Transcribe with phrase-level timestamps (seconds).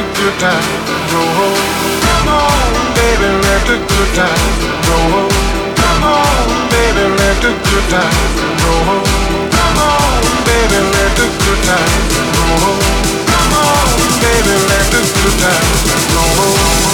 [0.00, 1.56] the good times roll.
[2.08, 4.56] Come on, baby, let the good times
[4.88, 5.28] roll.
[5.76, 8.32] Come on, baby, let the good times
[8.64, 9.04] roll.
[9.52, 12.80] Come on, baby, let the good times roll.
[13.28, 13.88] Come on,
[14.24, 15.80] baby, let the good times
[16.14, 16.48] roll.
[16.48, 16.89] Come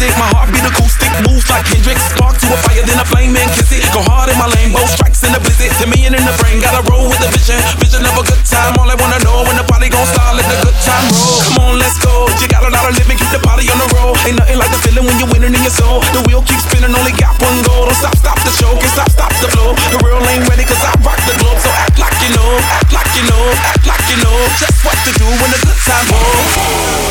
[0.00, 0.16] visit.
[0.16, 2.00] My heartbeat acoustic, moves like Hendrix.
[2.16, 3.84] Spark to a fire, then a flame and kiss it.
[3.92, 5.72] Go hard in my lane, both strikes in the blizzard.
[5.80, 7.60] To me and in the brain, gotta roll with the vision.
[7.76, 10.48] Vision of a good time, all I wanna know when the party gon' start, let
[10.48, 11.40] the good time roll.
[11.44, 12.28] Come on, let's go.
[12.40, 14.16] You got a lot of living, keep the party on the road.
[14.24, 16.00] Ain't nothing like the feeling when you're winning in your soul.
[16.16, 17.84] The wheel keeps spinning, only got one goal.
[17.84, 19.76] Don't stop, stop the show, can't stop, stop the flow.
[19.92, 21.60] The real ain't ready, cause I rock the globe.
[21.60, 22.50] So act like you know,
[22.80, 24.36] act like you know, act like you know.
[24.56, 27.09] Just what to do when the good time rolls.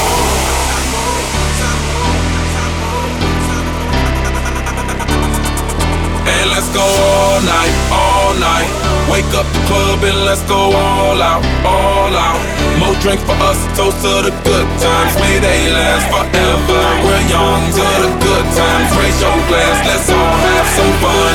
[6.30, 8.70] And let's go all night, all night.
[9.10, 12.38] Wake up the club and let's go all out, all out.
[12.78, 15.18] More drink for us, toast to the good times.
[15.18, 16.82] May they last forever.
[17.02, 18.90] We're young to the good times.
[19.02, 21.34] Raise your glass, let's all have some fun.